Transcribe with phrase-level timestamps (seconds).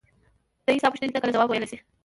[0.67, 1.77] دى د تا پوښتنو ته کله ځواب ويلاى شي.